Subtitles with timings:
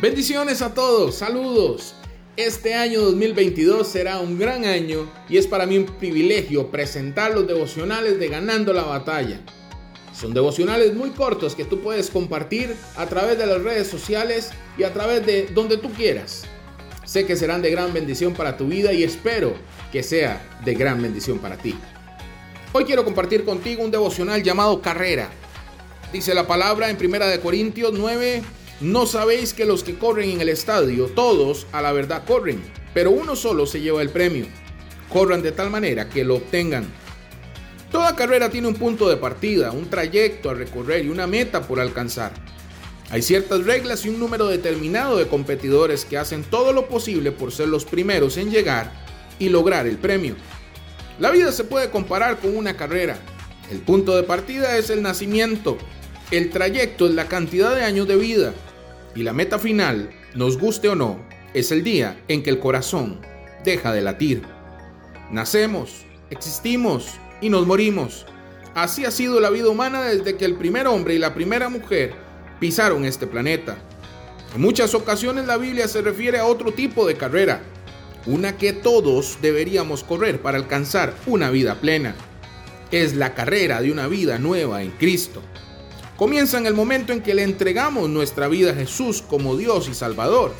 [0.00, 1.94] Bendiciones a todos, saludos.
[2.34, 7.46] Este año 2022 será un gran año y es para mí un privilegio presentar los
[7.46, 9.42] devocionales de Ganando la Batalla.
[10.18, 14.84] Son devocionales muy cortos que tú puedes compartir a través de las redes sociales y
[14.84, 16.44] a través de donde tú quieras.
[17.04, 19.52] Sé que serán de gran bendición para tu vida y espero
[19.92, 21.74] que sea de gran bendición para ti.
[22.72, 25.28] Hoy quiero compartir contigo un devocional llamado Carrera.
[26.10, 28.42] Dice la palabra en 1 Corintios 9,
[28.80, 32.62] no sabéis que los que corren en el estadio, todos a la verdad corren,
[32.94, 34.46] pero uno solo se lleva el premio.
[35.10, 36.90] Corran de tal manera que lo obtengan.
[37.92, 41.78] Toda carrera tiene un punto de partida, un trayecto a recorrer y una meta por
[41.78, 42.32] alcanzar.
[43.10, 47.52] Hay ciertas reglas y un número determinado de competidores que hacen todo lo posible por
[47.52, 48.92] ser los primeros en llegar
[49.38, 50.36] y lograr el premio.
[51.18, 53.18] La vida se puede comparar con una carrera.
[53.70, 55.76] El punto de partida es el nacimiento,
[56.30, 58.54] el trayecto es la cantidad de años de vida
[59.14, 61.18] y la meta final, nos guste o no,
[61.54, 63.20] es el día en que el corazón
[63.64, 64.42] deja de latir.
[65.30, 68.26] Nacemos, existimos y nos morimos.
[68.74, 72.14] Así ha sido la vida humana desde que el primer hombre y la primera mujer
[72.60, 73.78] pisaron este planeta.
[74.54, 77.62] En muchas ocasiones la Biblia se refiere a otro tipo de carrera,
[78.26, 82.14] una que todos deberíamos correr para alcanzar una vida plena.
[82.92, 85.42] Es la carrera de una vida nueva en Cristo
[86.20, 89.94] comienza en el momento en que le entregamos nuestra vida a Jesús como Dios y
[89.94, 90.52] Salvador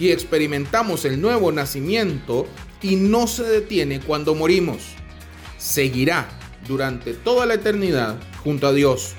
[0.00, 2.48] y experimentamos el nuevo nacimiento
[2.82, 4.78] y no se detiene cuando morimos.
[5.58, 6.28] Seguirá
[6.66, 9.12] durante toda la eternidad junto a Dios.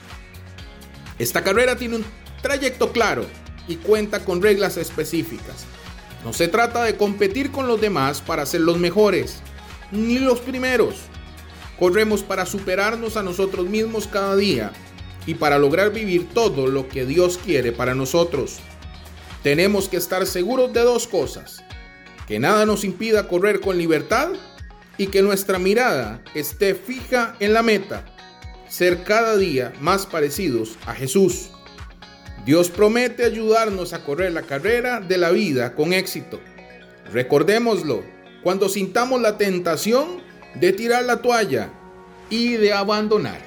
[1.19, 2.05] Esta carrera tiene un
[2.41, 3.25] trayecto claro
[3.69, 5.63] y cuenta con reglas específicas.
[6.25, 9.39] No se trata de competir con los demás para ser los mejores,
[9.93, 10.95] ni los primeros.
[11.80, 14.73] Corremos para superarnos a nosotros mismos cada día
[15.28, 18.58] y para lograr vivir todo lo que Dios quiere para nosotros.
[19.44, 21.64] Tenemos que estar seguros de dos cosas,
[22.28, 24.30] que nada nos impida correr con libertad
[24.98, 28.05] y que nuestra mirada esté fija en la meta,
[28.67, 31.49] ser cada día más parecidos a Jesús.
[32.45, 36.39] Dios promete ayudarnos a correr la carrera de la vida con éxito.
[37.11, 38.04] Recordémoslo,
[38.42, 40.21] cuando sintamos la tentación
[40.55, 41.70] de tirar la toalla
[42.30, 43.46] y de abandonar.